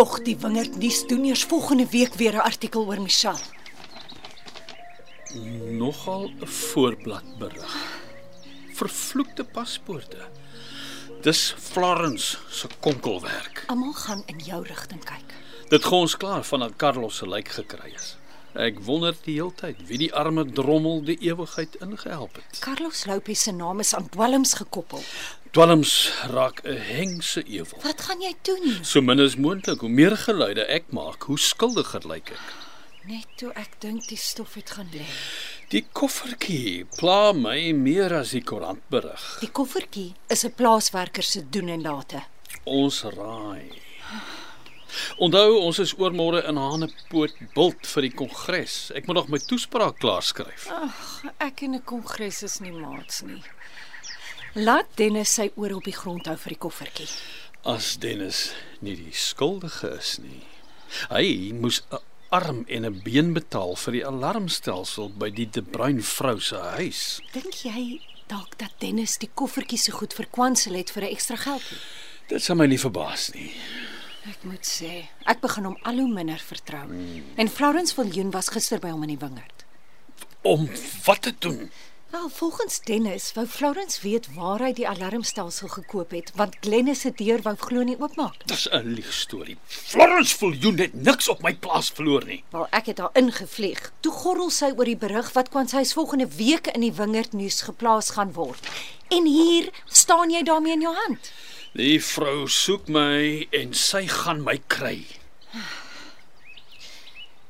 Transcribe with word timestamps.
Dog 0.00 0.22
die 0.24 0.36
wingerd 0.40 0.78
nuus 0.80 1.02
doen 1.10 1.26
eers 1.28 1.42
volgende 1.44 1.84
week 1.92 2.14
weer 2.20 2.34
'n 2.34 2.46
artikel 2.50 2.86
oor 2.86 3.00
Michelle. 3.00 3.44
Nogal 5.80 6.30
'n 6.30 6.46
voorblad 6.46 7.26
berig. 7.38 7.74
Vervloekte 8.72 9.44
paspoorte. 9.44 10.20
Dis 11.22 11.54
Florence 11.58 12.38
se 12.48 12.68
konkelwerk. 12.78 13.64
Almal 13.66 13.92
gaan 13.92 14.22
in 14.26 14.38
jou 14.38 14.62
rigting 14.66 15.04
kyk. 15.04 15.28
Dit 15.68 15.84
gaan 15.84 15.98
ons 15.98 16.16
klaar 16.16 16.44
vandat 16.44 16.76
Carlos 16.76 17.16
se 17.16 17.28
lijk 17.28 17.48
gekry 17.48 17.92
is. 17.94 18.16
Ek 18.54 18.80
wonder 18.82 19.14
die 19.24 19.34
heeltyd 19.34 19.76
wie 19.86 19.98
die 19.98 20.14
arme 20.14 20.42
drommel 20.52 21.04
die 21.06 21.18
ewigheid 21.22 21.76
ingehelp 21.84 22.34
het. 22.34 22.58
Carlos 22.58 23.04
Lopez 23.06 23.42
se 23.42 23.52
naam 23.52 23.78
is 23.80 23.94
aan 23.94 24.08
dwelms 24.08 24.54
gekoppel. 24.54 25.02
Dwelms 25.50 26.12
raak 26.30 26.60
'n 26.62 26.78
hengse 26.78 27.42
ewel. 27.42 27.80
Wat 27.82 28.00
gaan 28.00 28.20
jy 28.20 28.34
doen? 28.42 28.84
So 28.84 29.00
min 29.00 29.20
as 29.20 29.34
moontlik, 29.36 29.80
hoe 29.80 29.88
meer 29.88 30.16
geluide 30.16 30.62
ek 30.66 30.84
maak, 30.94 31.22
hoe 31.26 31.38
skuldiger 31.38 32.06
lyk 32.06 32.30
ek. 32.30 32.46
Net 33.04 33.26
toe 33.36 33.50
ek 33.58 33.80
dink 33.80 34.06
die 34.08 34.16
stof 34.16 34.54
het 34.54 34.70
gaan 34.70 34.86
lê. 34.94 35.02
Die 35.68 35.82
koffertjie 35.92 36.86
pla 36.98 37.32
my 37.32 37.72
meer 37.72 38.14
as 38.14 38.30
die 38.30 38.44
koerantberig. 38.46 39.38
Die 39.40 39.50
koffertjie 39.50 40.14
is 40.28 40.44
'n 40.44 40.54
plaaswerker 40.54 41.22
se 41.22 41.42
doen 41.50 41.68
en 41.68 41.82
late. 41.82 42.22
Ons 42.64 43.02
raai. 43.02 43.72
Onthou, 45.18 45.58
ons 45.58 45.78
is 45.78 45.94
oormôre 45.94 46.46
in 46.48 46.56
Hanepoort 46.56 47.34
bult 47.54 47.86
vir 47.86 48.02
die 48.02 48.14
kongres. 48.14 48.90
Ek 48.94 49.06
moet 49.06 49.16
nog 49.16 49.28
my 49.28 49.38
toespraak 49.38 49.98
klaarskryf. 49.98 50.70
Ag, 50.70 51.24
ek 51.38 51.62
en 51.62 51.74
'n 51.74 51.84
kongres 51.84 52.42
is 52.42 52.60
nie 52.60 52.72
maats 52.72 53.22
nie. 53.22 53.42
Laat 54.58 54.88
Dennis 54.98 55.30
sy 55.36 55.52
oor 55.54 55.76
op 55.76 55.84
die 55.86 55.94
grond 55.94 56.26
hou 56.26 56.34
vir 56.42 56.56
die 56.56 56.58
koffertjie. 56.58 57.06
As 57.70 57.92
Dennis 58.02 58.48
nie 58.82 58.96
die 58.98 59.14
skuldige 59.14 59.92
is 59.94 60.16
nie. 60.18 60.42
Hy 61.06 61.52
moes 61.54 61.82
'n 61.92 62.00
arm 62.30 62.64
en 62.66 62.84
'n 62.84 63.02
been 63.04 63.32
betaal 63.32 63.76
vir 63.76 63.92
die 63.92 64.06
alarmstelsel 64.06 65.10
by 65.10 65.30
die 65.30 65.46
De 65.46 65.62
Bruin 65.62 66.02
vrou 66.02 66.40
se 66.40 66.56
huis. 66.56 67.20
Dink 67.32 67.54
jy 67.62 68.00
dalk 68.26 68.58
dat 68.58 68.74
Dennis 68.80 69.18
die 69.18 69.30
koffertjie 69.34 69.78
so 69.78 69.92
goed 69.92 70.14
verkwansel 70.14 70.74
het 70.74 70.90
vir 70.90 71.02
'n 71.04 71.14
ekstra 71.14 71.36
geldjie? 71.36 71.78
Dit 72.26 72.42
sal 72.42 72.56
my 72.56 72.66
nie 72.66 72.78
verbaas 72.78 73.32
nie. 73.32 73.54
Ek 74.26 74.44
moet 74.44 74.66
sê, 74.66 75.08
ek 75.26 75.40
begin 75.40 75.64
hom 75.64 75.78
al 75.82 75.96
hoe 75.96 76.08
minder 76.08 76.38
vertrou. 76.38 76.86
Mm. 76.86 77.24
En 77.36 77.48
Florence 77.48 77.94
Viljoen 77.94 78.30
was 78.30 78.48
gister 78.48 78.80
by 78.80 78.90
hom 78.90 79.02
in 79.02 79.16
die 79.16 79.26
wingerd. 79.26 79.64
Om 80.42 80.68
wat 81.04 81.22
te 81.22 81.34
doen? 81.38 81.70
Wel, 82.10 82.28
volgens 82.28 82.80
Dennis 82.80 83.32
wou 83.32 83.46
Florence 83.46 84.00
weet 84.02 84.34
waar 84.34 84.58
hy 84.58 84.72
die 84.74 84.86
alarmstelsel 84.88 85.68
gekoop 85.70 86.10
het, 86.10 86.32
want 86.34 86.56
Glennis 86.60 87.04
se 87.04 87.12
deur 87.14 87.38
wou 87.44 87.52
glo 87.56 87.84
nie 87.86 87.94
oopmaak 88.00 88.34
nie. 88.40 88.48
Dis 88.50 88.66
'n 88.70 88.94
liegstorie. 88.96 89.56
Florence 89.66 90.36
Viljoen 90.36 90.78
het 90.78 90.94
niks 90.94 91.28
op 91.28 91.42
my 91.42 91.54
plaas 91.54 91.90
verloor 91.94 92.24
nie. 92.26 92.42
Wel, 92.50 92.66
ek 92.70 92.86
het 92.86 92.98
haar 92.98 93.14
ingevlieg. 93.14 93.92
Toe 94.00 94.12
gorrel 94.12 94.50
sy 94.50 94.72
oor 94.76 94.84
die 94.84 94.96
berig 94.96 95.32
wat 95.32 95.48
kwansys 95.48 95.92
volgende 95.92 96.28
week 96.36 96.66
in 96.66 96.80
die 96.80 96.92
wingerd 96.92 97.32
nuus 97.32 97.60
geplaas 97.60 98.10
gaan 98.10 98.32
word. 98.32 98.66
En 99.08 99.24
hier 99.26 99.70
staan 99.84 100.30
jy 100.30 100.42
daarmee 100.42 100.72
in 100.72 100.80
jou 100.80 100.94
hand. 100.94 101.32
Die 101.72 102.02
vrou 102.02 102.48
soek 102.48 102.88
my 102.88 103.46
en 103.50 103.74
sy 103.74 104.06
gaan 104.06 104.42
my 104.42 104.60
kry. 104.66 105.06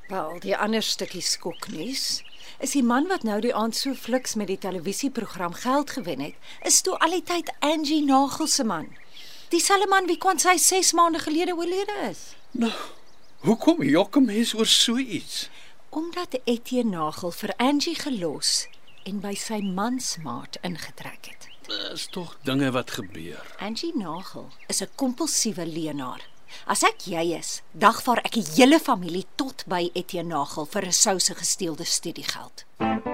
Wel, 0.08 0.38
die 0.40 0.56
ander 0.56 0.82
stukkie 0.82 1.22
skoknuus 1.22 2.22
is 2.60 2.74
die 2.76 2.84
man 2.84 3.06
wat 3.08 3.22
nou 3.24 3.38
die 3.40 3.54
aand 3.56 3.76
so 3.76 3.94
fliks 3.96 4.34
met 4.36 4.50
die 4.50 4.58
televisieprogram 4.60 5.54
geld 5.62 5.90
gewen 5.96 6.20
het, 6.20 6.34
is 6.68 6.80
toe 6.84 6.96
al 6.98 7.16
die 7.16 7.22
tyd 7.24 7.52
Angie 7.64 8.02
Nagel 8.04 8.46
se 8.46 8.64
man. 8.64 8.90
Dieselfde 9.48 9.88
man 9.88 10.06
wie 10.06 10.18
kwansy 10.20 10.56
6 10.60 10.92
maande 10.92 11.18
gelede 11.18 11.56
oorlede 11.56 11.96
is. 12.10 12.34
Nou, 12.50 12.72
hoekom 13.46 13.82
jok 13.82 14.16
'n 14.16 14.24
mens 14.24 14.54
oor 14.54 14.66
so 14.66 14.96
iets? 14.96 15.48
Omdat 15.88 16.38
Etienne 16.44 16.96
Nagel 16.96 17.30
vir 17.30 17.54
Angie 17.56 17.94
gelos 17.94 18.68
en 19.04 19.20
by 19.20 19.34
sy 19.34 19.60
mansmaat 19.60 20.58
ingetrek 20.62 21.26
het. 21.26 21.48
Dis 21.66 22.06
tog 22.06 22.36
dinge 22.42 22.70
wat 22.70 22.90
gebeur. 22.90 23.54
Angie 23.58 23.96
Nagel 23.96 24.48
is 24.66 24.82
'n 24.82 24.88
kompulsiewe 24.94 25.66
leienaar. 25.66 26.28
As 26.66 26.82
ek 26.82 27.06
jy 27.06 27.38
is, 27.38 27.62
dagvaar 27.72 28.22
ek 28.24 28.32
die 28.38 28.46
hele 28.56 28.80
familie 28.80 29.26
tot 29.36 29.64
by 29.66 29.90
Etienne 29.94 30.34
Nagel 30.34 30.66
vir 30.66 30.86
'n 30.86 30.92
souse 30.92 31.34
gesteelde 31.34 31.84
studiegeld. 31.84 32.64
Jy 32.80 33.09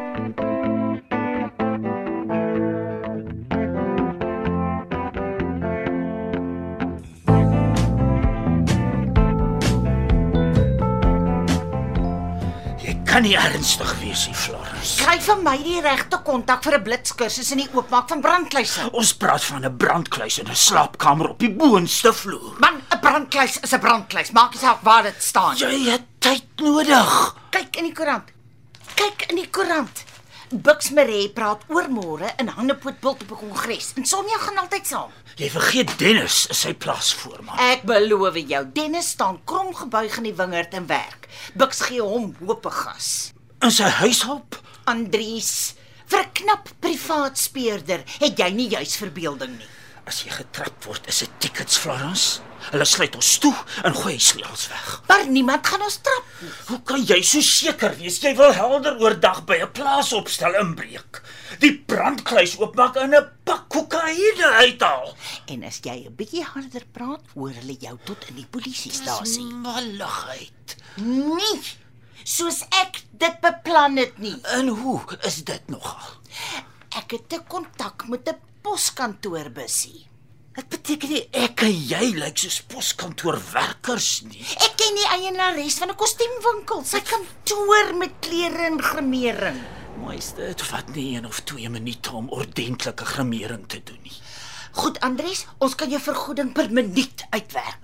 kan 13.16 13.24
nie 13.24 13.36
ernstig 13.40 13.92
wees 14.02 14.26
nie, 14.28 14.34
Florence. 14.36 14.98
Kry 15.00 15.14
vir 15.24 15.38
my 15.40 15.54
die 15.64 15.78
regte 15.80 16.18
kontak 16.24 16.66
vir 16.66 16.74
'n 16.76 16.84
blitskursus 16.84 17.50
in 17.54 17.62
die 17.62 17.68
oopmaak 17.72 18.10
van 18.12 18.20
brandkluise. 18.20 18.90
Ons 18.92 19.14
praat 19.16 19.44
van 19.44 19.64
'n 19.64 19.76
brandkluis 19.76 20.38
in 20.38 20.50
'n 20.50 20.54
slaapkamer 20.54 21.30
op 21.30 21.38
die 21.38 21.48
boonste 21.48 22.12
vloer. 22.12 22.56
Man, 22.58 22.82
'n 22.92 23.00
brandkluis 23.00 23.56
is 23.62 23.72
'n 23.72 23.80
brandkluis. 23.80 24.32
Maak 24.32 24.52
nie 24.52 24.60
saak 24.60 24.82
waar 24.82 25.02
dit 25.02 25.22
staan. 25.22 25.56
Jy 25.56 25.90
het 25.90 26.02
tyd 26.18 26.44
nodig. 26.56 27.34
Kyk 27.50 27.76
in 27.76 27.84
die 27.84 27.94
koerant. 27.94 28.28
Kyk 28.94 29.30
in 29.30 29.36
die 29.36 29.50
koerant. 29.50 30.04
Bux 30.50 30.90
Maree 30.94 31.26
praat 31.34 31.64
oor 31.74 31.88
môre 31.90 32.28
in 32.38 32.46
Hannepoort 32.54 33.00
bult 33.02 33.22
op 33.22 33.30
'n 33.30 33.38
kongres. 33.40 33.92
En 33.96 34.04
Sonja 34.06 34.38
gaan 34.38 34.58
altyd 34.58 34.86
saam. 34.86 35.10
Jy 35.34 35.50
vergeet 35.50 35.98
Dennis 35.98 36.46
is 36.46 36.60
sy 36.60 36.74
plaasvoorman. 36.74 37.58
Ek 37.58 37.82
beloof 37.82 38.36
jou, 38.46 38.64
Dennis 38.72 39.08
staan 39.08 39.40
krom 39.44 39.74
gebuig 39.74 40.16
in 40.16 40.22
die 40.22 40.34
wingerd 40.34 40.74
en 40.74 40.86
werk. 40.86 41.28
Bux 41.54 41.80
gee 41.80 42.00
hom 42.00 42.36
hoop 42.46 42.66
gas. 42.66 43.32
In 43.60 43.70
sy 43.70 43.82
huishulp? 43.82 44.62
Andries, 44.84 45.74
vir 46.06 46.20
'n 46.20 46.32
knap 46.32 46.68
privaat 46.78 47.38
speurder 47.38 48.04
het 48.20 48.38
jy 48.38 48.50
nie 48.50 48.68
juis 48.68 48.96
verbeelding 48.96 49.58
nie. 49.58 49.68
As 50.06 50.20
jy 50.22 50.30
getrap 50.30 50.84
word, 50.86 51.08
is 51.10 51.24
dit 51.24 51.32
tickets, 51.42 51.78
Florence. 51.82 52.38
Hulle 52.70 52.86
sluit 52.86 53.14
ons 53.18 53.30
toe 53.42 53.52
en 53.86 53.94
gooi 53.94 54.12
die 54.16 54.22
sleutels 54.22 54.68
weg. 54.70 54.84
Maar 55.08 55.24
niemand 55.30 55.66
gaan 55.66 55.82
ons 55.86 55.98
trap. 56.02 56.28
Hoe 56.68 56.78
kan 56.86 57.02
jy 57.02 57.18
so 57.26 57.42
seker 57.42 57.94
wees 57.98 58.18
jy 58.22 58.32
wil 58.38 58.54
helder 58.54 58.98
oordag 59.02 59.42
by 59.46 59.58
'n 59.62 59.72
plaasopstel 59.74 60.54
inbreek? 60.62 61.20
Die 61.62 61.74
brandkluis 61.90 62.56
oopmaak 62.58 62.96
en 63.02 63.14
'n 63.14 63.26
pak 63.44 63.68
kokaine 63.68 64.48
uithaal. 64.62 65.14
En 65.46 65.64
as 65.64 65.80
jy 65.82 66.06
'n 66.06 66.14
bietjie 66.14 66.44
harder 66.44 66.86
praat, 66.92 67.22
hoor 67.34 67.50
hulle 67.50 67.76
jou 67.78 67.98
tot 68.04 68.28
in 68.28 68.36
die 68.36 68.50
polisiestasie. 68.50 69.44
Malligheid. 69.44 70.76
Nee. 70.96 71.62
Soos 72.24 72.62
ek 72.70 73.02
dit 73.10 73.40
beplan 73.40 73.96
het 73.96 74.18
nie. 74.18 74.38
En 74.42 74.68
hoe 74.68 75.00
is 75.22 75.44
dit 75.44 75.68
nogal? 75.68 76.14
Ek 76.96 77.10
het 77.10 77.32
'n 77.32 77.46
kontak 77.46 78.08
met 78.08 78.28
'n 78.28 78.38
poskantoorbusie. 78.66 80.06
Dit 80.56 80.68
beteken 80.72 81.12
nie 81.12 81.22
ek 81.36 81.62
en 81.66 81.74
jy 81.90 82.06
lyk 82.16 82.40
soos 82.40 82.62
poskantoorwerkers 82.72 84.08
nie. 84.26 84.42
Ek 84.64 84.74
ken 84.80 84.96
die 84.98 85.10
eienares 85.14 85.76
van 85.78 85.92
'n 85.92 85.98
kostuumwinkel. 86.00 86.82
Sy 86.84 87.00
kantoor 87.04 87.94
met 88.00 88.18
klere 88.20 88.66
en 88.66 88.82
gremering. 88.82 89.60
Mooiste, 90.00 90.40
dit 90.50 90.62
vat 90.62 90.88
nie 90.94 91.14
een 91.14 91.26
of 91.26 91.40
twee 91.40 91.68
minute 91.68 92.12
om 92.12 92.28
ordentlike 92.28 93.04
gremering 93.04 93.68
te 93.68 93.80
doen 93.84 94.02
nie. 94.02 94.18
Goed, 94.72 95.00
Andries, 95.00 95.46
ons 95.58 95.74
kan 95.74 95.90
jou 95.90 96.00
vergoeding 96.00 96.52
per 96.52 96.70
minuut 96.70 97.24
uitwerk. 97.30 97.78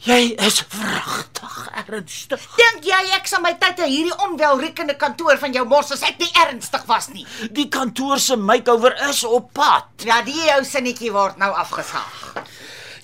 Jy 0.00 0.32
is 0.40 0.62
wragtig 0.72 1.56
ernstig. 1.76 2.44
Dink 2.56 2.86
jy 2.88 3.00
ek 3.18 3.26
sal 3.28 3.42
my 3.44 3.52
tyd 3.60 3.82
aan 3.84 3.90
hierdie 3.92 4.16
onwelriekende 4.24 4.94
kantoor 5.00 5.36
van 5.42 5.52
jou 5.52 5.66
mors 5.68 5.92
as 5.92 6.04
ek 6.08 6.16
nie 6.22 6.30
ernstig 6.40 6.86
was 6.88 7.10
nie? 7.12 7.26
Die 7.52 7.66
kantoor 7.72 8.20
se 8.22 8.38
makeover 8.40 8.96
is 9.10 9.20
op 9.28 9.50
pad. 9.56 9.90
Ja, 10.08 10.22
die 10.24 10.38
jou 10.38 10.62
sinnetjie 10.64 11.12
word 11.12 11.36
nou 11.42 11.50
afgesaag. 11.52 12.46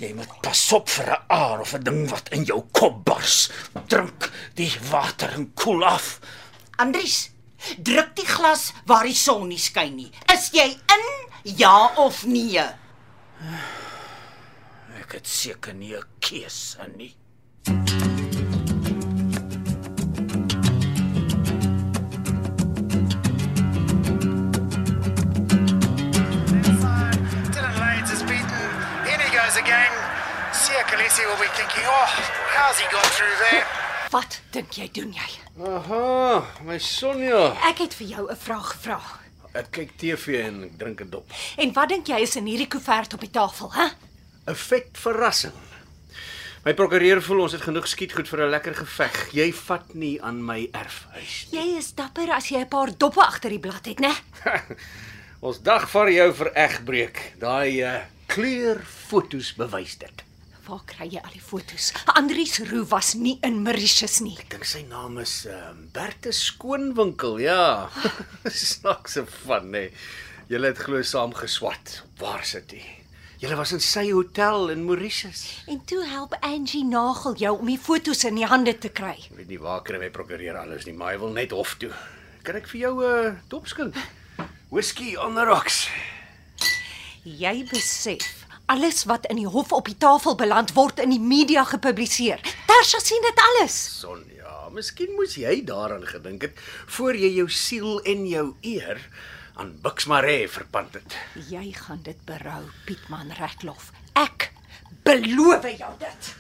Jy 0.01 0.15
moet 0.17 0.33
pas 0.45 0.63
op 0.77 0.89
vir 0.93 1.13
'n 1.13 1.23
aar 1.29 1.61
of 1.61 1.75
'n 1.75 1.85
ding 1.85 2.09
wat 2.09 2.29
in 2.33 2.45
jou 2.45 2.65
kop 2.73 3.05
bars. 3.05 3.51
Drink 3.89 4.31
die 4.55 4.73
water 4.91 5.33
en 5.37 5.53
koel 5.55 5.85
af. 5.85 6.21
Andries, 6.77 7.31
druk 7.77 8.17
die 8.17 8.27
glas 8.27 8.73
waar 8.87 9.05
die 9.05 9.15
son 9.15 9.49
nie 9.49 9.59
skyn 9.59 9.97
nie. 9.97 10.13
Is 10.33 10.51
jy 10.53 10.69
in? 10.69 11.05
Ja 11.45 11.93
of 11.97 12.25
nee? 12.25 12.65
Ek 15.06 15.12
het 15.20 15.29
seker 15.31 15.75
nie 15.75 15.94
'n 15.94 16.03
keuse 16.19 16.82
nie. 16.97 17.14
Again. 29.56 29.93
Sia 30.53 30.82
Khaleesi 30.85 31.25
will 31.25 31.38
be 31.38 31.49
thinking, 31.55 31.85
oh, 31.87 32.06
how's 32.55 32.79
he 32.79 32.87
got 32.91 33.06
through 33.06 33.37
there? 33.38 33.64
Wat 34.11 34.41
dink 34.52 34.76
jy 34.76 34.88
doen 34.93 35.12
jy? 35.12 35.29
Aha, 35.64 36.44
my 36.64 36.79
Sonja. 36.79 37.55
Ek 37.64 37.79
het 37.79 37.94
vir 37.94 38.06
jou 38.06 38.31
'n 38.31 38.37
vraag 38.37 38.69
gevra. 38.75 39.00
Ek 39.55 39.70
kyk 39.70 39.97
TV 39.97 40.44
en 40.44 40.64
ek 40.64 40.79
drink 40.79 41.00
'n 41.00 41.11
dop. 41.11 41.31
En 41.56 41.73
wat 41.73 41.88
dink 41.88 42.06
jy 42.06 42.20
is 42.20 42.37
in 42.37 42.47
hierdie 42.47 42.69
koevert 42.69 43.14
op 43.14 43.20
die 43.20 43.31
tafel, 43.31 43.73
hè? 43.73 43.87
'n 44.47 44.55
Vet 44.55 44.99
verrassing. 44.99 45.53
My 46.67 46.75
prokureur 46.75 47.21
voel 47.23 47.45
ons 47.45 47.53
het 47.55 47.63
genoeg 47.63 47.87
skietgoed 47.87 48.29
vir 48.29 48.41
'n 48.43 48.51
lekker 48.51 48.75
geveg. 48.75 49.17
Jy 49.33 49.53
vat 49.53 49.95
nie 49.95 50.23
aan 50.23 50.45
my 50.45 50.69
erfhuis 50.73 51.47
nie. 51.51 51.61
Jy 51.61 51.79
is 51.79 51.93
dapper 51.95 52.31
as 52.35 52.49
jy 52.51 52.59
'n 52.59 52.69
paar 52.69 52.91
doppe 52.97 53.23
agter 53.23 53.51
die 53.51 53.63
blad 53.63 53.87
het, 53.87 54.01
né? 54.01 54.15
Ons 55.47 55.63
dag 55.63 55.89
vir 55.91 56.11
jou 56.11 56.33
vir 56.33 56.51
egbreek. 56.55 57.19
Daai 57.39 57.83
uh, 57.83 58.01
kleurfoto's 58.27 59.55
bewys 59.55 59.99
dit. 59.99 60.23
Waar 60.67 60.83
kry 60.85 61.07
jy 61.07 61.21
al 61.23 61.31
die 61.31 61.41
fotos? 61.41 61.93
Andries 62.19 62.59
Roo 62.59 62.85
was 62.91 63.15
nie 63.15 63.39
in 63.43 63.63
Mauritius 63.63 64.21
nie. 64.21 64.35
Ek 64.39 64.51
dink 64.51 64.65
sy 64.65 64.83
naam 64.83 65.19
is 65.23 65.47
um, 65.47 65.89
Berthe 65.93 66.33
Skoonwinkel, 66.33 67.39
ja. 67.39 67.91
Snaakse 68.51 69.27
van 69.47 69.71
nê. 69.71 69.87
Nee. 69.87 69.93
Julle 70.51 70.67
het 70.75 70.79
glo 70.79 71.03
saam 71.03 71.35
geswat. 71.35 72.03
Waar 72.19 72.43
sit 72.47 72.75
hy? 72.75 72.96
Julle 73.37 73.56
was 73.59 73.75
in 73.77 73.83
sy 73.85 74.06
hotel 74.15 74.71
in 74.73 74.87
Mauritius. 74.87 75.43
En 75.69 75.83
toe 75.85 76.00
help 76.09 76.33
Angie 76.41 76.85
Nagel 76.88 77.35
jou 77.37 77.50
om 77.59 77.69
die 77.69 77.77
fotos 77.77 78.25
in 78.25 78.38
die 78.41 78.47
hande 78.49 78.73
te 78.81 78.88
kry. 78.88 79.12
Ek 79.12 79.35
weet 79.37 79.50
nie 79.53 79.59
waar 79.61 79.83
kry 79.85 80.00
my 80.00 80.09
prokureur 80.09 80.56
alles 80.56 80.87
nie, 80.88 80.94
maar 80.97 81.12
hy 81.12 81.19
wil 81.21 81.35
net 81.37 81.53
hof 81.53 81.75
toe. 81.77 81.91
Kan 82.49 82.56
ek 82.56 82.71
vir 82.73 82.81
jou 82.81 82.94
'n 83.05 83.05
uh, 83.05 83.35
dopskink? 83.53 83.93
Whisky 84.73 85.19
on 85.21 85.37
the 85.37 85.44
rocks. 85.44 85.85
Jy 87.29 87.69
besef 87.69 88.25
alles 88.73 89.05
wat 89.05 89.29
in 89.29 89.37
die 89.37 89.53
hof 89.53 89.69
op 89.73 89.85
die 89.85 89.99
tafel 90.00 90.35
beland 90.35 90.73
word 90.73 91.05
in 91.05 91.12
die 91.12 91.21
media 91.21 91.65
gepubliseer. 91.65 92.41
Tersha 92.67 93.05
sien 93.05 93.21
dit 93.21 93.44
alles. 93.53 94.00
Sonja, 94.00 94.71
miskien 94.73 95.12
moes 95.12 95.37
jy 95.37 95.61
daaraan 95.61 96.09
gedink 96.09 96.49
het 96.49 96.56
voor 96.87 97.12
jy 97.12 97.37
jou 97.37 97.50
siel 97.53 98.00
en 98.00 98.25
jou 98.27 98.55
eer 98.62 98.97
aan 99.56 99.73
Buxmare 99.81 100.49
verpand 100.49 100.94
het. 100.94 101.17
Jy 101.49 101.73
gaan 101.73 102.03
dit 102.05 102.19
berou, 102.29 102.62
Pietman 102.85 103.32
Reglof. 103.38 103.91
Ek 104.12 104.50
beloof 105.06 105.64
jou 105.79 105.93
dit. 106.00 106.35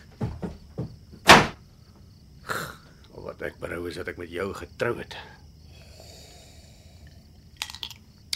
Al 3.16 3.24
wat 3.24 3.42
ek 3.48 3.56
berou 3.62 3.86
is 3.88 3.96
dat 3.96 4.12
ek 4.12 4.20
met 4.20 4.32
jou 4.32 4.50
getrou 4.54 4.98
het. 5.00 5.16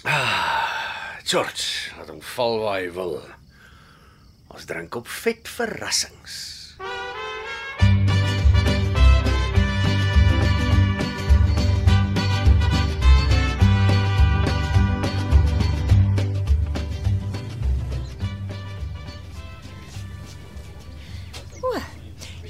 Ah, 0.08 1.20
George, 1.28 1.92
laat 1.98 2.08
hom 2.08 2.22
val 2.32 2.56
waar 2.64 2.78
hy 2.80 2.88
wil. 2.96 3.18
Ons 4.50 4.64
drink 4.66 4.96
op 4.96 5.08
vet 5.20 5.48
verrassings. 5.48 6.59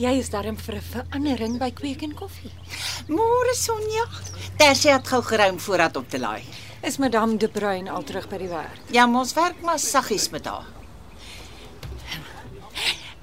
Jy 0.00 0.16
is 0.16 0.30
darm 0.32 0.56
vir 0.56 0.76
'n 0.76 0.86
verandering 0.92 1.58
by 1.58 1.70
Kweek 1.70 2.02
en 2.02 2.14
Koffie. 2.14 2.52
Môre 3.08 3.54
Sonja. 3.54 4.06
Tersie 4.56 4.92
het 4.92 5.06
gou 5.06 5.22
geruim 5.22 5.58
voorraad 5.58 5.96
op 5.96 6.08
te 6.08 6.18
laai. 6.18 6.42
Is 6.82 6.96
Madame 6.98 7.36
De 7.36 7.48
Bruin 7.48 7.88
al 7.88 8.02
terug 8.02 8.28
by 8.28 8.38
die 8.38 8.48
werk? 8.48 8.78
Ja, 8.90 9.06
ons 9.06 9.34
werk 9.34 9.60
maar 9.62 9.78
saggies 9.78 10.30
met 10.30 10.46
haar. 10.46 10.64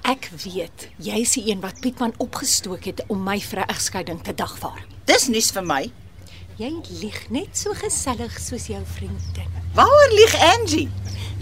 Ek 0.02 0.30
weet, 0.44 0.88
jy 0.96 1.18
is 1.20 1.32
die 1.32 1.50
een 1.50 1.60
wat 1.60 1.80
Pietman 1.80 2.14
opgestook 2.18 2.84
het 2.84 3.02
om 3.08 3.22
my 3.22 3.40
vir 3.40 3.60
'n 3.60 3.68
egskeiding 3.68 4.22
te 4.22 4.34
dagvaar. 4.34 4.86
Dis 5.04 5.28
nuus 5.28 5.50
vir 5.50 5.64
my. 5.64 5.90
Jy 6.56 6.72
lieg 7.00 7.30
net 7.30 7.58
so 7.58 7.72
gesellig 7.74 8.38
soos 8.38 8.66
jou 8.66 8.82
vriendin. 8.84 9.50
Waaroor 9.74 10.12
lieg 10.12 10.34
Angie? 10.54 10.88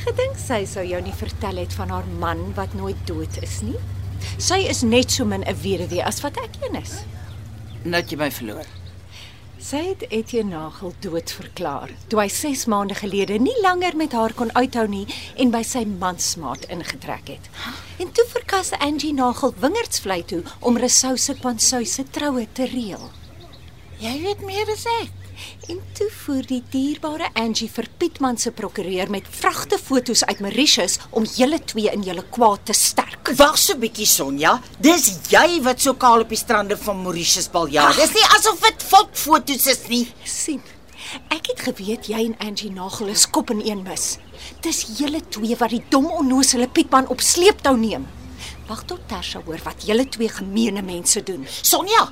Gedink 0.04 0.36
sy 0.38 0.64
sou 0.64 0.84
jou 0.84 1.00
nie 1.02 1.12
vertel 1.12 1.56
het 1.56 1.72
van 1.72 1.88
haar 1.88 2.06
man 2.06 2.54
wat 2.54 2.74
nooit 2.74 3.06
dood 3.06 3.42
is 3.42 3.60
nie. 3.60 3.78
Sy 4.38 4.66
is 4.68 4.82
net 4.82 5.10
so 5.10 5.24
min 5.24 5.44
'n 5.44 5.60
weduwee 5.62 6.04
as 6.04 6.20
wat 6.20 6.36
ek 6.36 6.56
een 6.62 6.82
is. 6.82 7.04
Nou 7.84 8.00
het 8.02 8.10
jy 8.10 8.16
my 8.16 8.30
verloor. 8.30 8.66
Sy 9.66 9.80
het 9.88 10.04
Etienne 10.10 10.52
Nagel 10.54 10.92
dood 11.00 11.32
verklaar 11.32 11.90
toe 12.08 12.20
hy 12.20 12.28
6 12.28 12.66
maande 12.70 12.94
gelede 12.94 13.38
nie 13.42 13.56
langer 13.64 13.96
met 13.96 14.12
haar 14.12 14.34
kon 14.36 14.52
uithou 14.54 14.86
nie 14.86 15.06
en 15.42 15.50
by 15.50 15.62
sy 15.66 15.84
mansmaat 15.84 16.68
ingetrek 16.70 17.32
het. 17.32 17.48
En 17.98 18.12
toe 18.12 18.26
verkas 18.28 18.70
Angie 18.78 19.14
Nagel 19.16 19.54
wingerdsvlei 19.58 20.22
toe 20.24 20.42
om 20.60 20.78
Rousseau 20.78 21.16
se 21.16 21.34
kwansou 21.34 21.84
se 21.84 22.04
troue 22.04 22.46
te 22.52 22.68
reël. 22.70 23.10
Jy 23.98 24.14
weet 24.22 24.44
meer 24.46 24.70
as 24.70 24.86
ek. 25.02 25.25
En 25.68 25.80
toe 25.92 26.08
voer 26.10 26.46
die 26.46 26.62
dierbare 26.70 27.28
Angie 27.34 27.68
vir 27.70 27.88
Pietman 27.98 28.38
se 28.38 28.50
prokureur 28.50 29.10
met 29.10 29.26
vragte 29.30 29.78
foto's 29.78 30.24
uit 30.24 30.40
Mauritius 30.40 30.98
om 31.10 31.26
julle 31.36 31.58
twee 31.64 31.90
in 31.92 32.04
julle 32.06 32.24
kwaad 32.30 32.64
te 32.64 32.72
sterk. 32.76 33.32
Wag 33.36 33.58
so 33.58 33.74
'n 33.74 33.80
bietjie 33.80 34.06
Sonja. 34.06 34.60
Dis 34.80 35.10
jy 35.28 35.62
wat 35.62 35.80
so 35.80 35.94
kaal 35.94 36.20
op 36.20 36.28
die 36.28 36.38
strande 36.38 36.76
van 36.76 37.02
Mauritius 37.02 37.50
baljaar. 37.50 37.94
Dis 37.96 38.14
nie 38.14 38.28
asof 38.36 38.60
dit 38.60 38.82
foto's 39.12 39.66
is 39.66 39.88
nie. 39.88 40.12
sien. 40.24 40.62
Ek 41.28 41.46
het 41.46 41.60
geweet 41.60 42.06
jy 42.06 42.24
en 42.24 42.38
Angie 42.38 42.70
Nagel 42.70 43.08
is 43.08 43.26
kop 43.30 43.50
in 43.50 43.60
een 43.64 43.82
mis. 43.82 44.18
Dis 44.60 44.86
julle 44.98 45.20
twee 45.28 45.56
wat 45.56 45.70
die 45.70 45.84
dom 45.88 46.06
onnosele 46.06 46.68
Pietman 46.68 47.08
op 47.08 47.20
sleeptou 47.20 47.76
neem. 47.76 48.06
Wag 48.66 48.82
tot 48.90 49.02
Tersha 49.06 49.38
hoor 49.46 49.60
wat 49.62 49.84
julle 49.86 50.08
twee 50.10 50.26
gemeene 50.26 50.82
mense 50.82 51.20
doen. 51.22 51.44
Sonja, 51.46 52.08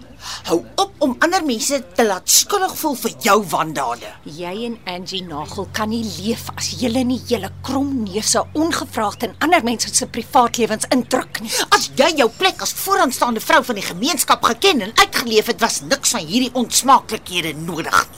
hou 0.47 0.61
op 0.79 1.02
om 1.02 1.17
ander 1.26 1.43
mense 1.43 1.81
te 1.99 2.05
laat 2.07 2.31
skuldig 2.31 2.76
voel 2.79 2.95
vir 3.00 3.17
jou 3.26 3.35
wandade. 3.50 4.12
Jy 4.37 4.52
en 4.69 4.76
Angie 4.93 5.25
Nagel 5.26 5.67
kan 5.75 5.90
nie 5.90 6.05
leef 6.07 6.47
as 6.55 6.71
julle 6.79 7.02
nie 7.09 7.19
julle 7.26 7.50
kromneuse 7.67 8.45
ongevraagd 8.55 9.26
in 9.26 9.35
ander 9.43 9.67
mense 9.67 9.90
se 9.90 10.07
privaatlewens 10.07 10.87
indruk 10.95 11.43
nie. 11.43 11.50
As 11.75 11.90
jy 11.99 12.12
jou 12.23 12.31
plek 12.38 12.62
as 12.62 12.76
vooraanstaande 12.85 13.43
vrou 13.43 13.64
van 13.67 13.81
die 13.81 13.88
gemeenskap 13.90 14.47
geken 14.47 14.87
en 14.87 14.95
uitgeleef 15.02 15.50
het, 15.50 15.59
was 15.64 15.83
niks 15.83 16.14
van 16.14 16.23
hierdie 16.23 16.55
onsmaaklikhede 16.55 17.57
nodig 17.67 18.05
nie. 18.12 18.13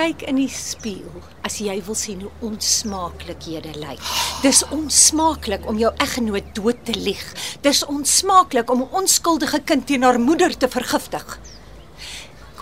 Kyk 0.00 0.22
in 0.30 0.38
die 0.38 0.48
spieël 0.48 1.24
as 1.44 1.58
jy 1.60 1.74
wil 1.84 1.96
sien 1.98 2.22
hoe 2.24 2.30
onsmaaklikhede 2.46 3.74
lyk. 3.82 4.00
Dis 4.40 4.62
onsmaaklik 4.72 5.66
om 5.68 5.76
jou 5.76 5.90
eggenoot 6.00 6.46
dood 6.56 6.78
te 6.88 6.94
lieg. 6.96 7.20
Dis 7.60 7.82
onsmaaklik 7.84 8.72
om 8.72 8.80
'n 8.80 8.94
onskuldige 8.96 9.60
kind 9.60 9.86
teen 9.86 10.02
haar 10.02 10.20
moeder 10.20 10.56
te 10.56 10.68
vergiftig. 10.68 11.38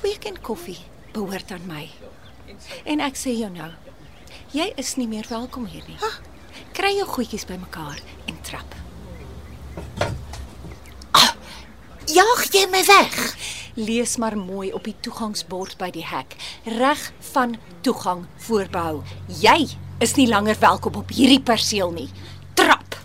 Kweek 0.01 0.25
en 0.25 0.41
koffie 0.41 0.83
behoort 1.13 1.51
aan 1.51 1.67
my. 1.67 1.91
En 2.85 3.01
ek 3.01 3.15
sê 3.15 3.31
jou 3.39 3.51
nou, 3.51 3.71
jy 4.51 4.73
is 4.77 4.97
nie 4.97 5.09
meer 5.09 5.27
welkom 5.29 5.67
hier 5.67 5.85
nie. 5.87 5.99
Kry 6.73 6.97
jou 6.97 7.07
goedjies 7.07 7.47
bymekaar 7.47 8.01
en 8.27 8.43
trap. 8.43 8.75
Jaag 12.09 12.51
jy 12.51 12.67
my 12.67 12.85
weg? 12.85 13.37
Lees 13.79 14.17
maar 14.17 14.37
mooi 14.37 14.73
op 14.73 14.83
die 14.85 14.95
toegangsbord 15.01 15.77
by 15.79 15.93
die 15.95 16.03
hek. 16.03 16.35
Reg 16.67 16.99
van 17.31 17.53
toegang 17.87 18.25
voorbehou. 18.43 19.05
Jy 19.39 19.69
is 20.03 20.17
nie 20.19 20.27
langer 20.27 20.59
welkom 20.59 20.99
op 20.99 21.15
hierdie 21.15 21.39
perseel 21.39 21.95
nie. 21.95 22.09
Trap. 22.59 22.99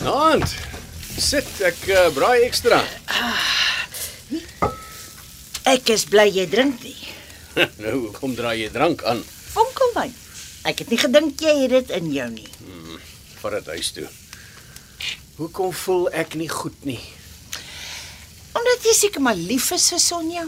Naand. 0.00 0.56
Sit, 1.20 1.52
ek 1.60 1.84
uh, 1.92 2.08
braai 2.16 2.46
ekstra. 2.48 2.80
Ek 5.68 5.92
is 5.92 6.08
bly 6.08 6.30
jy 6.32 6.48
drink 6.48 6.80
nie. 6.80 7.11
nou, 7.84 8.10
kom 8.16 8.34
draai 8.38 8.62
jy 8.64 8.70
drank 8.72 9.02
aan 9.08 9.22
Fonkelwyn. 9.52 10.14
Ek 10.68 10.78
het 10.84 10.90
nie 10.92 11.00
gedink 11.00 11.40
jy 11.42 11.52
het 11.64 11.72
dit 11.74 11.90
in 11.98 12.12
jou 12.14 12.28
nie. 12.32 12.48
vir 13.42 13.56
dit 13.58 13.66
huis 13.74 13.88
toe. 13.96 14.08
Hoekom 15.40 15.72
voel 15.74 16.04
ek 16.14 16.36
nie 16.38 16.48
goed 16.48 16.84
nie? 16.86 17.00
Omdat 18.54 18.84
jy 18.86 18.92
seker 18.94 19.24
maar 19.24 19.34
lief 19.36 19.72
is 19.74 19.88
vir 19.90 19.98
Sonja. 20.00 20.44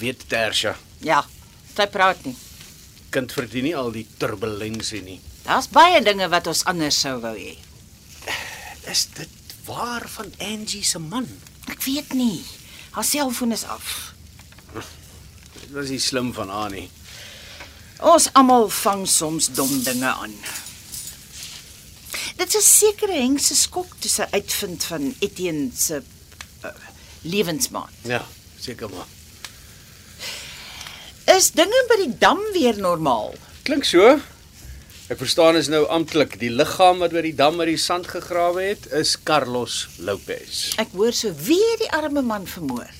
Weet 0.00 0.24
Tersha. 0.30 0.72
Ja, 1.04 1.20
sy 1.76 1.86
praat 1.92 2.24
nie. 2.24 2.36
kind 3.12 3.32
verdien 3.32 3.66
nie 3.68 3.74
al 3.76 3.90
die 3.92 4.06
turbulensie 4.18 5.02
nie. 5.04 5.18
Daar's 5.44 5.68
baie 5.68 6.00
dinge 6.00 6.30
wat 6.32 6.46
ons 6.48 6.62
anders 6.70 6.96
sou 7.02 7.18
wou 7.20 7.34
hê. 7.36 7.58
Is 8.88 9.04
dit 9.18 9.28
waar 9.66 10.06
van 10.08 10.32
Angie 10.40 10.82
se 10.84 10.98
man? 10.98 11.28
Ek 11.68 11.82
weet 11.84 12.14
nie. 12.16 12.40
Haar 12.96 13.04
selfoon 13.04 13.52
is 13.52 13.64
af. 13.68 14.14
Dit 15.60 15.70
was 15.76 15.88
nie 15.92 16.00
slim 16.00 16.32
van 16.36 16.50
Annie. 16.50 16.88
Ons 18.02 18.28
almal 18.38 18.68
vang 18.82 19.06
soms 19.08 19.52
dom 19.54 19.72
dinge 19.84 20.10
aan. 20.10 20.34
Dit 22.40 22.54
is 22.58 22.68
sekere 22.78 23.14
hengse 23.14 23.54
skok 23.54 23.94
toe 24.02 24.10
sy 24.10 24.26
uitvind 24.32 24.84
van 24.90 25.10
Etienne 25.22 25.70
se 25.76 26.00
uh, 26.02 26.72
lewensmaat. 27.22 27.94
Ja, 28.08 28.24
seker 28.60 28.90
maar. 28.90 29.06
Is 31.36 31.52
dinge 31.54 31.84
by 31.88 32.00
die 32.02 32.12
dam 32.18 32.40
weer 32.56 32.80
normaal? 32.82 33.36
Klink 33.62 33.86
so. 33.86 34.16
Ek 35.12 35.20
verstaan 35.20 35.58
is 35.58 35.68
nou 35.70 35.84
amptelik 35.92 36.34
die 36.40 36.50
liggaam 36.50 37.02
wat 37.02 37.14
by 37.14 37.22
die 37.26 37.36
dam 37.36 37.60
uit 37.60 37.74
die 37.74 37.80
sand 37.80 38.08
gegrawe 38.10 38.64
het 38.64 38.88
is 38.96 39.14
Carlos 39.22 39.84
Lopez. 40.00 40.72
Ek 40.82 40.94
hoor 40.96 41.14
so 41.14 41.30
wie 41.46 41.60
het 41.72 41.82
die 41.84 41.92
arme 41.92 42.24
man 42.26 42.48
vermoor. 42.48 42.90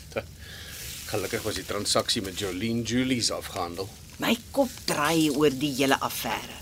Gelukkig 1.13 1.43
was 1.45 1.59
die 1.61 1.67
transaksie 1.69 2.23
met 2.25 2.39
Jolene 2.41 2.83
Julies 2.89 3.29
afgehandel. 3.37 3.89
My 4.23 4.33
kop 4.57 4.71
draai 4.89 5.29
oor 5.37 5.53
die 5.53 5.73
hele 5.77 5.99
affære. 6.01 6.55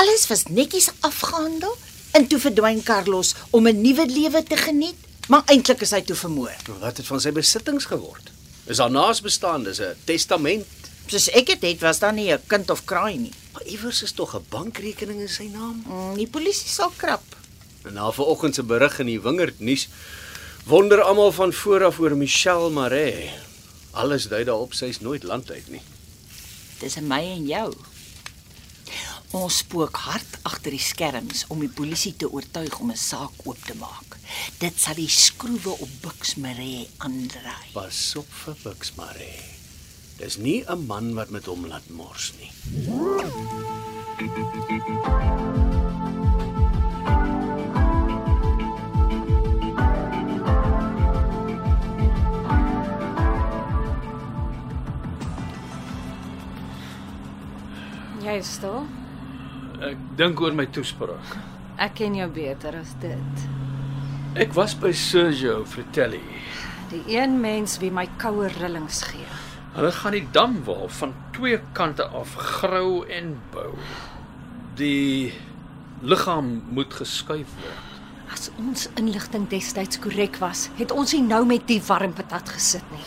Alles 0.00 0.24
was 0.30 0.46
netjies 0.48 0.88
afgehandel 1.04 1.74
en 2.16 2.24
toe 2.30 2.38
verdwyn 2.40 2.80
Carlos 2.86 3.34
om 3.50 3.66
'n 3.68 3.82
nuwe 3.82 4.06
lewe 4.06 4.42
te 4.42 4.56
geniet, 4.56 4.96
maar 5.28 5.42
eintlik 5.52 5.80
is 5.82 5.90
hy 5.90 6.00
toe 6.00 6.16
vermoor. 6.16 6.56
Wat 6.80 6.96
het 6.96 7.06
van 7.06 7.20
sy 7.20 7.30
besittings 7.32 7.84
geword? 7.84 8.30
Is 8.66 8.76
daar 8.76 8.90
naasbestaandes 8.90 9.80
'n 9.80 9.96
testament? 10.04 10.66
Soos 11.06 11.28
ek 11.28 11.46
dit 11.46 11.62
het, 11.62 11.80
was 11.80 11.98
daar 11.98 12.12
nie 12.12 12.32
'n 12.32 12.40
kind 12.46 12.70
of 12.70 12.84
kraai 12.84 13.18
nie. 13.18 13.32
Maar 13.52 13.66
iewers 13.66 14.02
is 14.02 14.12
tog 14.12 14.34
'n 14.34 14.44
bankrekening 14.48 15.20
in 15.20 15.28
sy 15.28 15.50
naam. 15.52 15.84
Mm, 15.86 16.14
Die 16.16 16.26
polisie 16.26 16.68
sal 16.68 16.92
krap. 16.96 17.22
En 17.84 17.92
na 17.92 18.10
vanoggend 18.10 18.54
se 18.54 18.62
berig 18.62 18.98
in 18.98 19.06
die 19.06 19.20
Wingerd 19.20 19.60
nuus 19.60 19.88
wonder 20.66 21.02
almal 21.02 21.32
van 21.32 21.52
voor 21.52 21.84
af 21.84 21.98
oor 21.98 22.16
Michelle 22.16 22.70
Maree. 22.70 23.30
Alles 23.94 24.28
dui 24.28 24.44
daarop 24.44 24.74
sy's 24.74 25.00
nooit 25.00 25.22
land 25.22 25.50
uit 25.50 25.68
nie. 25.70 25.82
Dis 26.80 26.96
in 26.98 27.06
my 27.06 27.22
en 27.36 27.46
jou. 27.46 27.68
Ons 29.34 29.56
spook 29.62 29.96
hard 30.06 30.38
agter 30.46 30.74
die 30.74 30.82
skerms 30.82 31.44
om 31.50 31.62
die 31.62 31.70
polisie 31.70 32.14
te 32.18 32.28
oortuig 32.30 32.78
om 32.78 32.90
'n 32.90 32.96
saak 32.96 33.34
oop 33.46 33.58
te 33.66 33.74
maak. 33.74 34.18
Dit 34.58 34.78
sal 34.78 34.94
die 34.94 35.08
skroewe 35.08 35.70
op 35.78 35.90
Bux 36.02 36.34
Maree 36.34 36.88
aandraai. 36.98 37.72
Pas 37.72 38.14
op 38.16 38.26
vir 38.44 38.56
Bux 38.62 38.94
Maree. 38.94 39.42
Dis 40.18 40.36
nie 40.36 40.64
'n 40.66 40.86
man 40.86 41.14
wat 41.14 41.30
met 41.30 41.44
hom 41.44 41.66
laat 41.66 41.88
mors 41.90 42.32
nie. 42.38 42.50
Jy 58.34 58.40
is 58.42 58.48
stil. 58.56 58.80
Ek 59.86 59.98
dink 60.18 60.40
oor 60.42 60.54
my 60.58 60.64
toespraak. 60.74 61.34
Ek 61.78 61.92
ken 62.00 62.16
jou 62.18 62.26
beter 62.34 62.74
as 62.74 62.90
dit. 62.98 63.44
Ek 64.42 64.56
was 64.58 64.74
by 64.74 64.90
Sergio 64.90 65.60
Fratelli. 65.70 66.18
Die 66.90 67.04
een 67.14 67.36
mens 67.38 67.76
wie 67.78 67.92
my 67.94 68.08
koue 68.18 68.48
rillings 68.56 69.04
gee. 69.06 69.28
Hulle 69.76 69.92
gaan 69.94 70.16
die 70.18 70.24
damwal 70.34 70.90
van 70.98 71.14
twee 71.36 71.60
kante 71.78 72.08
af 72.10 72.34
grou 72.58 73.04
en 73.06 73.36
bou. 73.54 73.70
Die 74.82 75.30
liggaam 76.02 76.56
moet 76.74 76.98
geskuif 77.04 77.54
word. 77.62 77.96
As 78.34 78.50
ons 78.58 78.88
inligting 78.98 79.46
destyds 79.54 80.02
korrek 80.02 80.42
was, 80.42 80.72
het 80.82 80.90
ons 80.90 81.14
nie 81.14 81.22
nou 81.22 81.44
met 81.46 81.70
die 81.70 81.78
warm 81.86 82.18
patat 82.18 82.50
gesit 82.56 82.90
nie. 82.90 83.06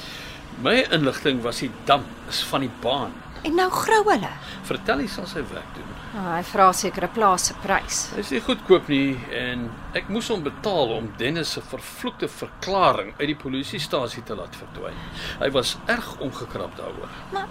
My 0.63 0.85
inligting 0.87 1.43
was 1.43 1.65
die 1.67 1.73
dam 1.83 2.07
is 2.31 2.45
van 2.47 2.63
die 2.63 2.75
baan. 2.79 3.11
En 3.43 3.55
nou 3.55 3.69
grou 3.71 4.01
hulle. 4.11 4.29
Fratelli 4.63 5.07
sal 5.07 5.27
sy 5.27 5.43
werk 5.51 5.75
doen. 5.75 5.91
Oh, 6.17 6.31
hy 6.35 6.43
vra 6.43 6.71
seker 6.73 7.03
'n 7.03 7.13
plaas 7.13 7.45
se 7.45 7.53
prys. 7.61 8.09
Hy 8.15 8.19
is 8.19 8.31
nie 8.31 8.41
goedkoop 8.41 8.87
nie 8.87 9.17
en 9.31 9.69
ek 9.93 10.09
moes 10.09 10.27
hom 10.27 10.43
betaal 10.43 10.97
om 10.97 11.13
Dennis 11.17 11.51
se 11.51 11.61
vervloekte 11.61 12.27
verklaring 12.27 13.13
uit 13.19 13.27
die 13.27 13.35
polisiestasie 13.35 14.23
te 14.23 14.35
laat 14.35 14.55
verdwyn. 14.55 14.97
Hy 15.39 15.49
was 15.51 15.77
erg 15.87 16.19
ongekrap 16.19 16.75
daaroor. 16.77 17.09
Maar 17.31 17.47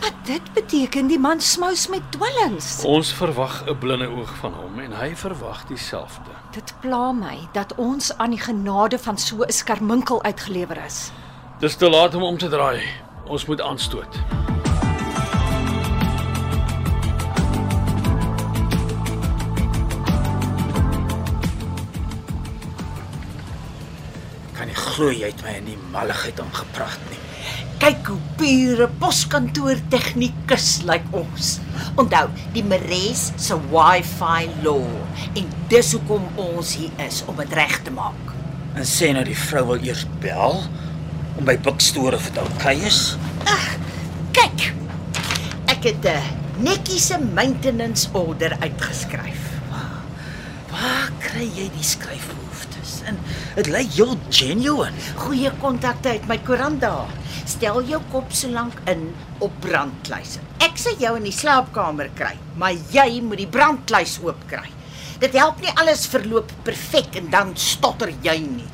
wat 0.00 0.14
dit 0.24 0.52
beteken 0.54 1.06
die 1.06 1.18
man 1.18 1.40
smous 1.40 1.88
met 1.88 2.02
dwelms. 2.10 2.82
Ons 2.84 3.12
verwag 3.12 3.64
'n 3.66 3.78
blinde 3.78 4.08
oog 4.08 4.36
van 4.40 4.52
hom 4.52 4.80
en 4.80 4.92
hy 4.92 5.14
verwag 5.14 5.66
dieselfde. 5.66 6.30
Dit 6.52 6.74
pla 6.80 7.12
my 7.12 7.48
dat 7.52 7.74
ons 7.76 8.16
aan 8.16 8.30
die 8.30 8.40
genade 8.40 8.98
van 8.98 9.18
so 9.18 9.42
'n 9.42 9.52
skarminkel 9.52 10.22
uitgelewer 10.22 10.84
is. 10.86 11.12
Dis 11.60 11.76
te 11.76 11.90
laat 11.90 12.14
om 12.14 12.22
om 12.22 12.38
te 12.38 12.48
draai. 12.48 12.82
Ons 13.26 13.46
moet 13.46 13.60
aanstoot. 13.60 14.18
Glo 24.98 25.12
jy 25.14 25.28
het 25.30 25.42
my 25.46 25.52
in 25.60 25.68
die 25.68 25.80
malligheid 25.92 26.40
aangepraat 26.42 27.02
nie. 27.12 27.20
Kyk 27.78 28.08
hoe 28.10 28.18
pure 28.40 28.88
poskantoor 28.98 29.78
tegnikus 29.92 30.80
lyk 30.88 31.04
ons. 31.14 31.52
Onthou, 32.02 32.24
die 32.56 32.64
Mares 32.66 33.28
se 33.38 33.54
Wi-Fi 33.70 34.48
law 34.64 34.82
en 35.38 35.52
dis 35.70 35.92
hoekom 35.94 36.26
ons 36.42 36.72
hier 36.80 37.04
is 37.04 37.20
om 37.30 37.38
dit 37.38 37.54
reg 37.54 37.76
te 37.86 37.94
maak. 37.94 38.34
En 38.74 38.82
sê 38.82 39.12
nou 39.14 39.22
die 39.26 39.38
vrou 39.38 39.68
wil 39.70 39.86
eers 39.86 40.02
bel 40.24 40.64
om 41.38 41.46
by 41.46 41.54
boekstore 41.62 42.18
vir 42.18 42.34
dit 42.40 42.50
okay 42.56 42.74
is. 42.90 43.14
Kyk. 44.34 44.66
Ek 45.70 45.86
het 45.92 46.10
'n 46.10 46.66
netjiese 46.66 47.22
maintenance 47.22 48.10
order 48.12 48.58
uitgeskryf. 48.58 49.46
Waar 50.74 51.10
kry 51.22 51.46
jy 51.54 51.70
die 51.70 51.86
skryfbehoeftes? 51.86 52.47
En 53.08 53.18
dit 53.56 53.70
lyk 53.72 53.92
heel 53.96 54.16
genuine. 54.28 55.06
Goeie 55.22 55.52
kontakte 55.62 56.16
uit 56.16 56.26
my 56.28 56.38
koerant 56.44 56.80
daar. 56.84 57.12
Stel 57.48 57.80
jou 57.88 58.00
kop 58.12 58.32
so 58.36 58.50
lank 58.52 58.76
in 58.90 59.08
op 59.44 59.54
brandkluise. 59.64 60.42
Ek 60.64 60.76
sal 60.80 60.98
jou 61.00 61.14
in 61.16 61.26
die 61.26 61.34
slaapkamer 61.34 62.10
kry, 62.18 62.34
maar 62.60 62.76
jy 62.92 63.22
moet 63.24 63.40
die 63.44 63.50
brandkluis 63.50 64.18
oop 64.24 64.42
kry. 64.50 64.66
Dit 65.22 65.34
help 65.38 65.62
nie 65.62 65.72
alles 65.80 66.06
verloop 66.10 66.52
perfek 66.66 67.16
en 67.18 67.30
dan 67.32 67.54
stotter 67.58 68.12
jy 68.22 68.36
nie. 68.44 68.68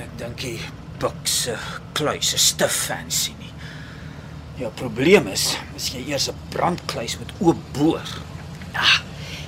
Ek 0.00 0.16
dink 0.18 0.40
die 0.42 0.58
boek 1.00 1.28
se 1.28 1.54
kluis 1.96 2.32
is 2.34 2.48
te 2.58 2.68
fancy 2.72 3.34
nie. 3.38 3.52
Jou 4.56 4.70
probleem 4.78 5.28
is, 5.28 5.50
as 5.76 5.90
jy 5.92 6.02
eers 6.08 6.30
'n 6.32 6.38
brandkluis 6.50 7.18
moet 7.18 7.32
oopboor. 7.38 8.08
Ah, 8.72 9.00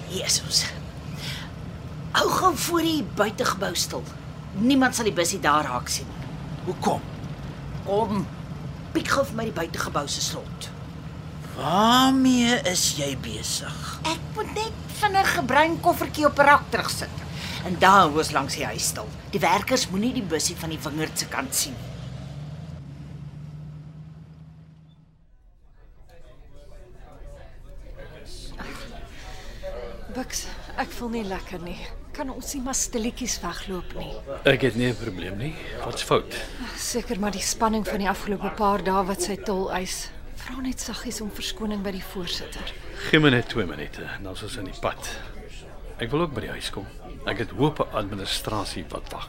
hier 0.09 0.27
is 0.27 0.43
ons. 0.45 0.65
Hou 2.13 2.29
gou 2.29 2.57
voor 2.57 2.83
die 2.83 3.05
buitegebou 3.17 3.75
stil. 3.75 4.05
Niemand 4.55 4.95
sal 4.95 5.05
die 5.05 5.13
bussie 5.13 5.41
daar 5.41 5.65
raak 5.65 5.89
sien. 5.89 6.07
Hoekom? 6.65 7.01
Kom. 7.85 8.27
Piek 8.93 9.09
gou 9.09 9.25
vir 9.25 9.37
my 9.37 9.45
die 9.45 9.57
buitegebou 9.57 10.07
se 10.09 10.21
slot. 10.25 10.71
Waarmee 11.59 12.61
is 12.71 12.95
jy 12.99 13.17
besig? 13.23 14.01
Ek 14.07 14.21
moet 14.35 14.55
net 14.55 14.73
vinnig 15.01 15.39
'n 15.39 15.47
bruin 15.47 15.81
koffertjie 15.81 16.27
op 16.27 16.39
'n 16.39 16.45
rak 16.45 16.65
terugsit. 16.71 17.17
En 17.65 17.77
daar 17.79 18.09
hoes 18.09 18.31
langs 18.31 18.55
die 18.55 18.65
huis 18.65 18.87
stil. 18.87 19.09
Die 19.31 19.41
werkers 19.41 19.89
moenie 19.89 20.13
die 20.13 20.23
bussie 20.23 20.57
van 20.57 20.69
die 20.69 20.79
wingerd 20.83 21.19
se 21.19 21.27
kant 21.27 21.55
sien 21.55 21.73
nie. 21.73 21.89
Bux, 30.15 30.47
ek 30.79 30.93
voel 30.99 31.11
nie 31.17 31.25
lekker 31.27 31.63
nie. 31.63 31.79
Kan 32.17 32.31
ons 32.33 32.53
nie 32.55 32.63
maar 32.65 32.77
stilletjies 32.79 33.39
wegloop 33.43 33.95
nie. 33.99 34.13
Ek 34.49 34.63
het 34.63 34.77
nie 34.77 34.89
'n 34.91 34.97
probleem 34.97 35.39
nie. 35.39 35.55
Wat's 35.85 36.03
fout? 36.03 36.35
Seker 36.77 37.19
maar 37.21 37.31
die 37.31 37.43
spanning 37.43 37.87
van 37.87 37.99
die 37.99 38.09
afgelope 38.09 38.51
paar 38.57 38.83
dae 38.83 39.05
wat 39.07 39.23
sy 39.23 39.37
tol 39.37 39.71
eis. 39.73 40.11
Vra 40.37 40.61
net 40.61 40.81
saggies 40.81 41.21
om 41.21 41.31
verskoning 41.31 41.83
by 41.83 41.91
die 41.91 42.03
voorsitter. 42.03 42.73
Gee 43.11 43.21
my 43.21 43.31
net 43.31 43.49
2 43.49 43.67
minute, 43.67 44.03
dan 44.23 44.33
is 44.33 44.43
ons 44.43 44.57
in 44.57 44.65
die 44.65 44.81
pad. 44.81 45.19
Ek 45.99 46.11
wil 46.11 46.21
ook 46.21 46.35
by 46.35 46.41
die 46.41 46.51
huis 46.51 46.71
kom. 46.71 46.87
Ek 47.27 47.39
het 47.39 47.51
hoop 47.51 47.81
administrasie 47.93 48.85
wat 48.89 49.13
wag. 49.13 49.29